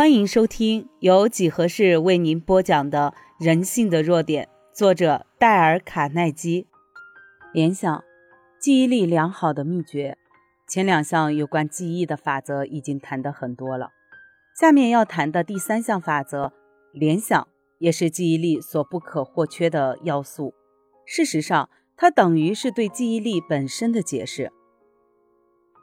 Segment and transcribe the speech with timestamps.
[0.00, 3.12] 欢迎收听由几何式为您播讲的
[3.44, 6.66] 《人性的弱点》，作者戴尔·卡耐基。
[7.52, 8.02] 联想，
[8.58, 10.16] 记忆力良好的秘诀。
[10.66, 13.90] 前两项有关记忆的法则已经谈得很多了，
[14.58, 16.54] 下面要谈的第三项法则——
[16.94, 17.46] 联想，
[17.78, 20.54] 也是记忆力所不可或缺的要素。
[21.04, 24.50] 事实上，它等于是对记忆力本身的解释。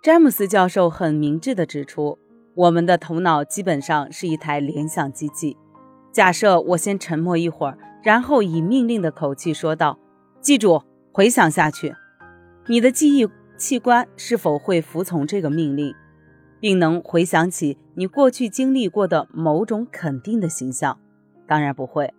[0.01, 2.17] 詹姆斯教授很明智地指出。
[2.57, 5.55] 我们的头脑基本上是一台联想机器。
[6.11, 9.99] 假设我先沉默一会儿，然后以命令的口气说道
[10.41, 11.93] ：“记住，回想下去。”
[12.65, 15.93] 你的记忆器官是否会服从这个命令，
[16.59, 20.97] 并能回想起你过去经历过的某种肯定的形象？
[21.47, 22.11] 当然不会，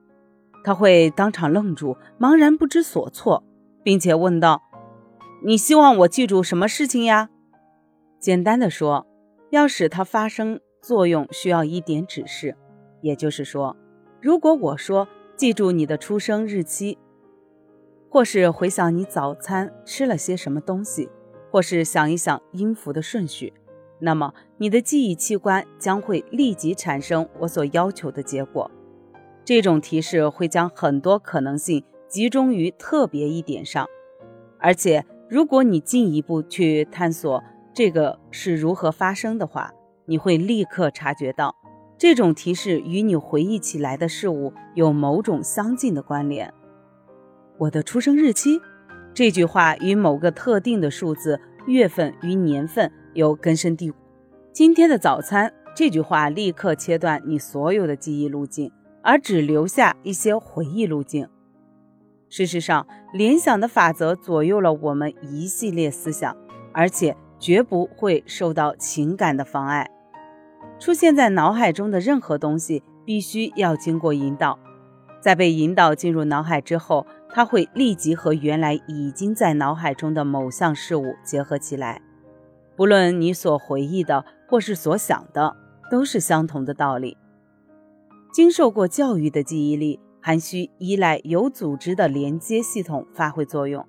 [0.62, 3.42] 他会当场愣住，茫然不知所措，
[3.82, 4.62] 并且问道
[5.44, 7.28] ：“你希望我记住什么事情呀？”
[8.22, 9.07] 简单的说。
[9.50, 12.54] 要使它发生作用，需要一点指示。
[13.00, 13.76] 也就是说，
[14.20, 16.98] 如果我说记住你的出生日期，
[18.10, 21.08] 或是回想你早餐吃了些什么东西，
[21.50, 23.52] 或是想一想音符的顺序，
[24.00, 28.70] 那么你的记忆器官将会立即产生我所要求的结果。
[29.44, 33.86] 这种提示会将很多可能性集中于特别一点上，
[34.58, 37.42] 而且如果你进一步去探索。
[37.74, 39.72] 这个是如何发生的话，
[40.06, 41.54] 你会立刻察觉到，
[41.96, 46.52] 这种提示与你回忆起来的事物有某种相近的关联。
[47.58, 48.60] 我的出生日期，
[49.14, 53.96] 这句话与某个特定的数字、月份与年份有根深蒂固。
[54.52, 58.72] 今天的早餐，这句话立刻切断你所有的记忆路径，
[59.02, 61.28] 而只留下一些回忆路径。
[62.28, 66.36] 事实上，联想的法则左右了我们一系列思想，
[66.72, 67.16] 而且。
[67.38, 69.90] 绝不会受到情感的妨碍。
[70.78, 74.58] 出现在脑海中的任何东西，必须要经过引导。
[75.20, 82.00] 在被引导进入脑海之后，它会立即和原来已经在脑海中的某项事物结合起来。
[82.76, 85.56] 不论你所回忆的或是所想的，
[85.90, 87.16] 都是相同的道理。
[88.32, 93.84] 经受过教育的记忆力，还需依赖有组织的连接系统发挥作用。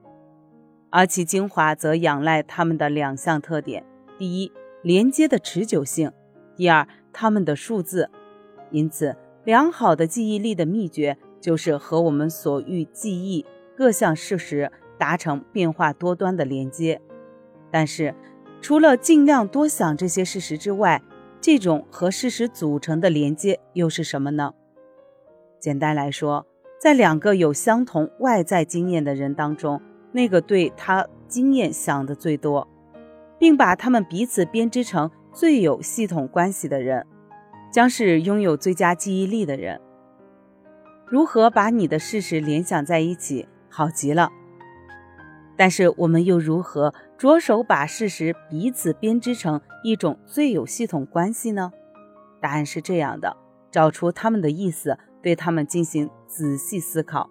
[0.91, 3.85] 而其精华则仰赖它们的两项特点：
[4.17, 4.51] 第一，
[4.81, 6.09] 连接的持久性；
[6.55, 8.09] 第二，它们的数字。
[8.71, 13.45] 因此，良好的记忆力的秘诀就是和我们所欲记忆
[13.77, 16.99] 各项事实达成变化多端的连接。
[17.71, 18.15] 但是，
[18.61, 21.01] 除了尽量多想这些事实之外，
[21.39, 24.53] 这种和事实组成的连接又是什么呢？
[25.59, 26.47] 简单来说，
[26.81, 29.81] 在两个有相同外在经验的人当中。
[30.11, 32.67] 那个对他经验想的最多，
[33.37, 37.05] 并把他们彼此编织成最有系统关系的人，
[37.71, 39.79] 将是拥有最佳记忆力的人。
[41.05, 44.31] 如何把你的事实联想在一起，好极了。
[45.55, 51.71] 但是我们又如何着手把事实彼此编织成一种最有系统关系呢？
[52.39, 53.35] 答案是这样的：
[53.69, 57.29] 找出他们的意思，对他们进行仔细思考。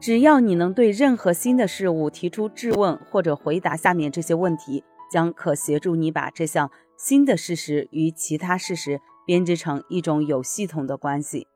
[0.00, 11.46] 只要你能对任何新的事物提出质问或者回答下面这些问题，将可协助你把这项新的事实与其他事实编织成一种有系统的关系。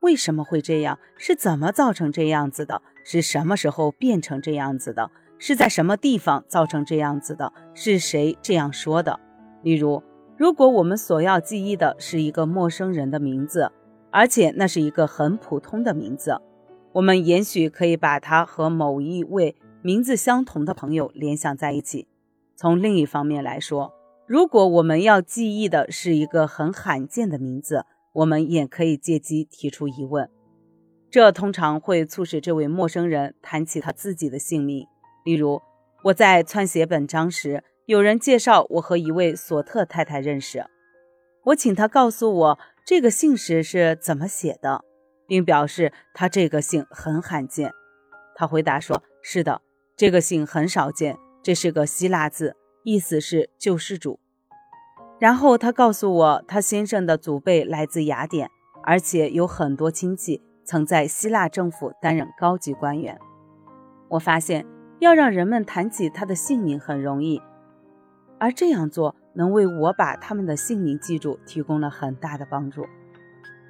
[0.00, 0.98] 为什么会这样？
[1.16, 2.82] 是怎么造成这样子的？
[3.04, 5.10] 是什么时候变成这样子的？
[5.38, 7.52] 是在什么地方造成这样子的？
[7.72, 9.18] 是谁这样说的？
[9.62, 10.02] 例如，
[10.36, 13.72] 如果我们所要记忆的是一个陌生人的名字，
[14.10, 16.38] 而且那是一个很普通的名字。
[16.94, 22.06] 我们也许可以把他和某一位名字相同的朋友联想在一起。
[22.54, 23.92] 从另一方面来说，
[24.26, 30.28] 如果我们要记忆的是一个很罕见的名字，我们也可以借机提出疑问。
[31.10, 34.86] 这通常会促使这位陌生人谈起他自己的姓名。
[35.24, 35.60] 例如，
[36.04, 40.66] 我在撰写本章时，有人介绍我和一位索特太太认识。
[41.44, 44.84] 我请他告诉我这个姓氏是怎么写的。
[45.32, 47.72] 并表示他这个姓很罕见。
[48.34, 49.62] 他回答说：“是的，
[49.96, 54.20] 这个姓很少见，这是个希腊字，意思是救世主。”
[55.18, 58.50] 然后他告诉我，他先生的祖辈来自雅典，
[58.84, 63.18] 而且有很多亲戚曾在希腊政府担任高级官员。
[64.10, 64.66] 我发现
[64.98, 67.40] 要让人们谈起他的姓名很容易，
[68.38, 72.84] 而这样做能为我把他们的姓名记住提供了很大的帮助。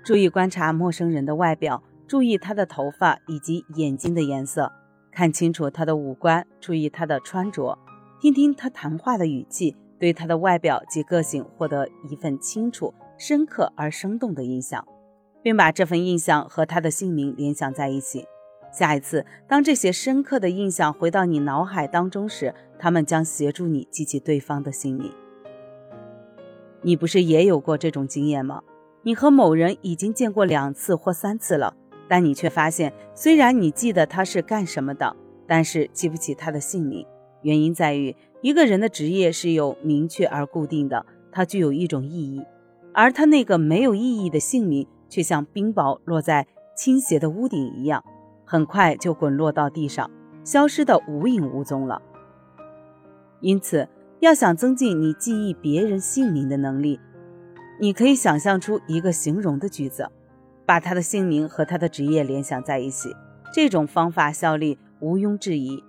[0.05, 4.73] 注意观察陌生人的外表，注意他的头发以及眼睛的颜色，
[5.13, 7.79] 看清楚他的五官，注意他的穿着，
[8.21, 14.85] 听听他谈话的语气，对他的外表及个性获得一份清楚深刻而生动的印象，
[15.41, 18.25] 并把这份印象和他的姓名联想在一起。
[18.73, 25.13] 下一次，当这些深刻的印象回到你脑海当中时，他们将协助你记起对方的姓名。
[26.81, 28.63] 你不是也有过这种经验吗？
[29.05, 31.75] 你和某人已经见过两次或三次了，
[32.09, 35.17] 但你却发现，虽然你记得他是干什么的，
[35.47, 37.05] 但是记不起他的姓名。
[37.43, 42.45] 原因在于，一个人的职业是有明确而固定的，它具有一种意义，
[42.93, 46.47] 而他那个没有意义的姓名，却像冰雹落在
[46.77, 48.05] 倾斜的屋顶一样。
[48.45, 50.09] 很快就滚落到地上，
[50.45, 52.01] 消失的无影无踪了。
[53.41, 53.89] 因此，
[54.21, 57.01] 要想增进你记忆别人姓名的能力，
[57.83, 60.09] 你可以想象出一个形容的句子，
[60.65, 63.13] 把他的姓名和他的职业联想在一起。
[63.53, 65.83] 这种方法效力毋庸置疑。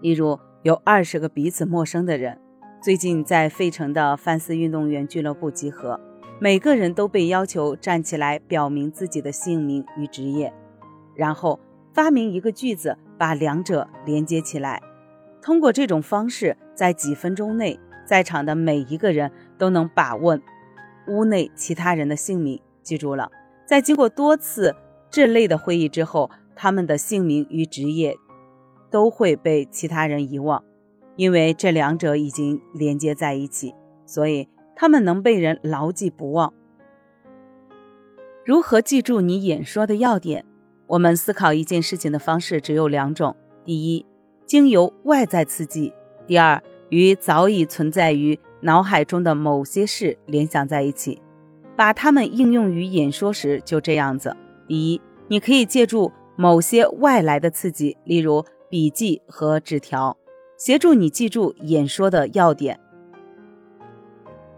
[0.00, 2.36] 例如，有二十个彼此陌生的人，
[2.82, 6.00] 最近在费城的范斯运动员俱乐部集合，
[6.40, 10.52] 每个人都被要求站起来表明自己的姓名与职业，
[11.14, 11.60] 然后。
[11.92, 14.82] 发明一个句子，把两者连接起来。
[15.40, 20.36] 通过这种方式，在几分钟内，在场的每一个人都能把握
[21.08, 22.60] 屋内其他人的姓名。
[22.82, 23.30] 记住了，
[23.66, 24.76] 在经过多次
[25.10, 28.16] 这类的会议之后，他们的姓名与职业
[28.90, 30.62] 都会被其他人遗忘，
[31.16, 33.74] 因为这两者已经连接在一起，
[34.04, 36.52] 所以他们能被人牢记不忘。
[38.44, 40.44] 如何记住你演说的要点？
[40.86, 43.34] 我们思考一件事情的方式只有两种：
[43.64, 44.04] 第一，
[44.44, 45.94] 经由外在刺激；
[46.26, 51.20] 第二，与早已存在于脑海中的某些事联想在一起，
[51.76, 54.34] 把它们应用于演说时就这样子。
[54.66, 60.16] 第一，你可以借助某些外来的刺激，例如笔记和纸条，
[60.56, 62.80] 协助你记住演说的要点。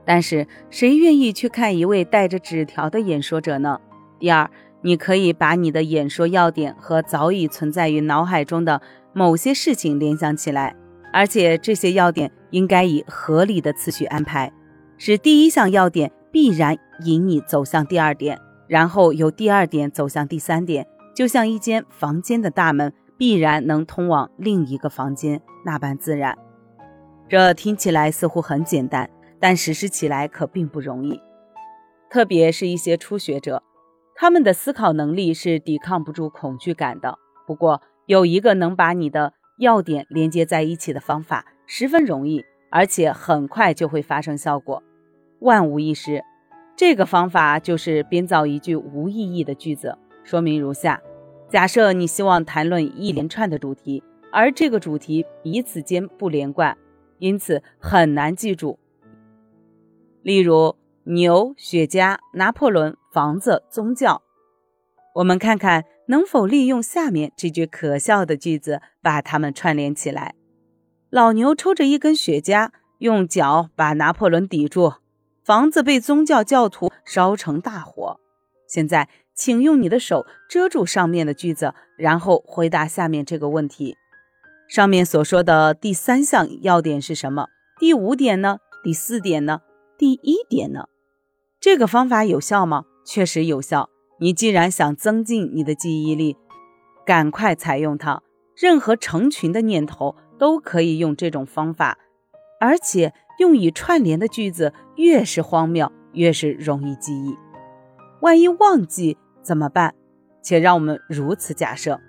[0.04, 3.80] 但是，谁愿意去看一位带着纸条的演说者呢？
[4.18, 4.48] 第二。
[4.82, 8.80] 你可以把你的演说要点和早已存在于脑海中的
[9.12, 10.76] 某些事情联想起来，
[11.16, 14.52] 而且这些要点应该以合理的次序安排，
[14.98, 16.76] 使第一项要点必然
[17.06, 26.36] 引你走向第二点，然后由第二点走向第三点，就像一间房间的大门必然能通往另一个房间那般自然。
[27.30, 29.08] 这听起来似乎很简单，
[29.40, 31.18] 但实施起来可并不容易，
[32.10, 33.62] 特别是一些初学者。
[34.14, 37.16] 他们的思考能力是抵抗不住恐惧感的。
[37.46, 44.82] 不过，有一个能把你的要点连接在一起的方法，十分容易，而且很快就会发生效果，
[45.40, 46.22] 万无一失。
[46.76, 49.96] 这个方法就是编造一句无意义的句子。
[50.24, 51.02] 说明如下：
[51.48, 56.76] 假设你希望谈论一连串的主题，而这个主题彼此间不连贯，
[57.18, 58.78] 因此很难记住。
[60.22, 60.76] 例如。
[61.08, 64.22] 牛、雪茄、拿破仑、房子、宗教。
[65.14, 70.34] 我们看看能否利用下面这句可笑的句子把它们串联起来。
[71.10, 74.94] 老牛抽着一根雪茄，用脚把拿破仑抵住。
[75.44, 78.18] 房子被宗教教徒烧成大火。
[78.68, 83.94] 现在，请用你的手遮住上面的句子，然后回答下面这个问题：
[84.68, 87.46] 上面所说的第三项要点是什么？
[87.78, 88.58] 第五点呢？
[88.82, 89.60] 第四点呢？
[89.96, 90.88] 第一点呢？
[91.60, 92.84] 这个方法有效吗？
[93.04, 93.88] 确实有效。
[94.18, 96.36] 你既然想增进你的记忆力，
[97.04, 98.22] 赶快采用它。
[98.56, 101.98] 任何成群的念头都可以用这种方法，
[102.58, 107.36] 而且用以串联的句子越是荒谬，越是容易记忆。
[108.22, 109.94] 万一忘记怎么办？
[110.42, 112.00] 且让我们如此假设：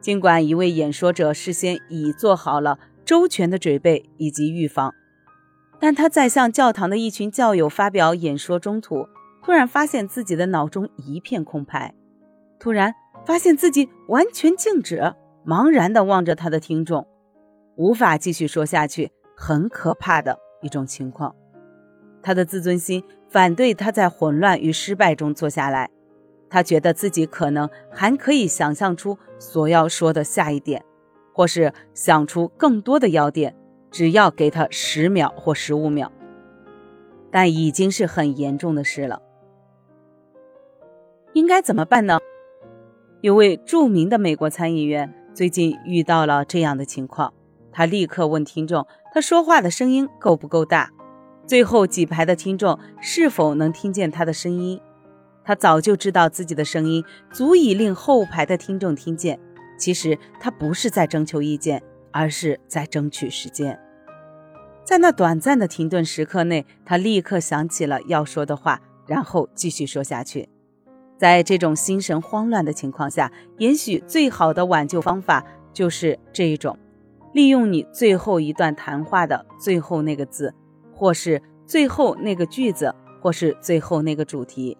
[0.00, 4.92] 尽管一位演说者事先已做好了周全的准备以及预防。
[5.78, 9.06] 但他在向教堂的一群教友发表演说中途，
[9.42, 11.94] 突然发现自己的脑中一片空白，
[12.58, 15.14] 突然发现自己完全静止，
[15.46, 17.06] 茫然地望着他的听众，
[17.76, 21.34] 无法继续说下去，很可怕的一种情况。
[22.22, 25.88] 他的自尊心反对他在混乱与失败中坐下来，
[26.50, 30.84] 他觉得自己可能还可以想象出所要说的下一点，
[31.32, 33.54] 或是想出更多的要点。
[33.90, 36.12] 只要给他十秒或十五秒，
[37.30, 39.22] 但已经是很严重的事了。
[41.38, 42.18] 应该怎么办呢？
[43.20, 47.32] 有位著名的美国参议员最近遇到了这样的情况，
[47.70, 50.90] 他立刻问听众：“他说话的声音够不够大？
[51.46, 54.80] 最后几排的听众是否能听见他的声音？”
[55.46, 59.38] 他早就知道自己的声音足以令后排的听众听见。
[59.78, 61.80] 其实他不是在征求意见。
[62.10, 63.78] 而是在争取时间，
[64.82, 70.48] 在那短暂的停顿时刻内，他立刻想起了要说的话，然后继续说下去。
[71.18, 76.78] 在这种心神慌乱的情况下，也许最好的挽救方法就是这一种：
[77.34, 80.54] 利用你最后一段谈话的最后那个字，
[80.94, 84.78] 或是最后那个句子，或是最后那个主题，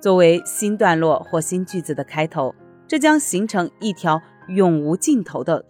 [0.00, 2.54] 作为新段落或新句子的开头。
[2.86, 5.64] 这将形成一条永无尽头的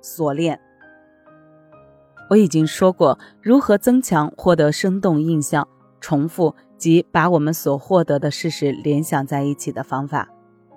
[0.00, 0.60] 锁链。
[2.30, 5.68] 我已经说过如何增强获得生动印象、
[6.04, 10.28] 重复及把我们所获得的事实联想在一起的方法，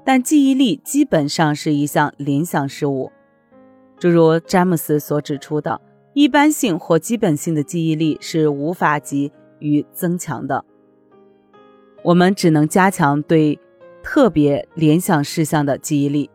[0.05, 3.11] 但记忆力基本上是一项联想事物。
[3.99, 5.81] 诸如詹姆斯所指出的，
[6.13, 10.63] 一般性或基本性的记忆力是无法给予增强的，
[12.05, 13.59] 我们只能加强对。
[14.09, 16.29] 特别联想事项的记忆力，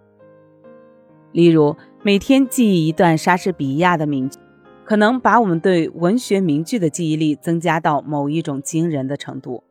[1.32, 4.38] 例如每天记忆一段莎士比亚的名句，
[4.92, 9.64] 可能把我们对文学名句的记忆力增加到某一种惊人的程度。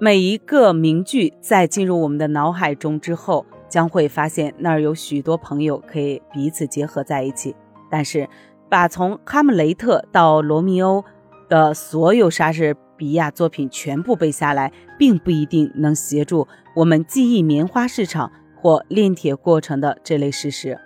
[0.00, 7.54] 每一个名句在进入我们的脑海中之后，将会发现那儿有许多朋友可以彼此结合在一起。
[7.88, 8.28] 但是，
[8.68, 11.02] 把从《哈姆雷特》到《罗密欧》
[11.48, 20.76] 的所有莎士比亚作品全部背下来，并不一定能协助我们记忆棉花市场或炼铁过程的这类事实。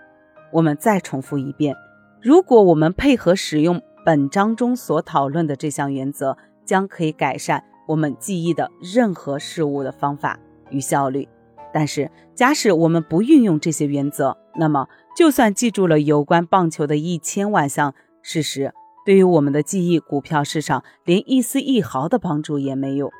[0.52, 1.74] 我们再重复一遍：
[2.22, 6.36] 如果我们配合使用本章中所讨论的这项原则，
[6.66, 11.26] 将可以改善我们记忆的任何事物的方法与效率。
[11.72, 14.86] 但是，假使我们不运用这些原则，那么
[15.16, 18.74] 就算记住了有关棒球的一千万项事实。
[19.06, 23.10] 对于我们的记忆，股票市场连一丝一毫的帮助也没有。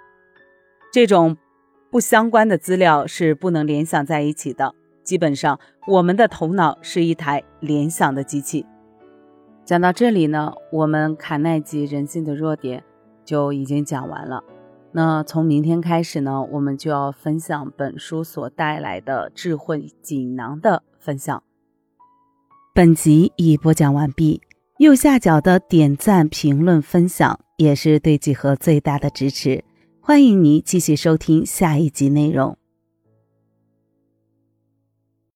[0.93, 1.39] 这种
[1.91, 4.75] 不相关的资料是不能联想在一起的。
[5.05, 8.67] 基本上，我们的头脑是一台联想的机器。
[9.71, 12.83] 讲到这里呢，我们卡耐基人性的弱点
[13.25, 14.43] 就已经讲完了。
[14.91, 21.41] 那从明天开始呢，我们就要分享本书所带来的智慧锦囊的分享。
[22.75, 24.41] 本集已播讲完毕。
[24.79, 29.63] 右下角的点赞、评论、分享也是对几何最大的支持。
[30.01, 32.59] 欢迎你继续收听下一集内容。